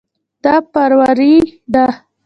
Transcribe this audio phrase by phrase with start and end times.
[0.43, 1.37] دا فراروی
[1.73, 1.85] ده.